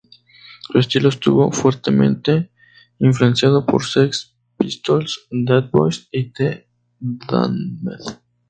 Su 0.63 0.79
estilo 0.79 1.09
estuvo 1.09 1.51
fuertemente 1.51 2.49
influenciado 2.97 3.67
por 3.67 3.85
Sex 3.85 4.33
Pistols, 4.57 5.27
Dead 5.29 5.69
Boys 5.69 6.07
y 6.11 6.31
The 6.31 6.67
Damned. 6.99 8.01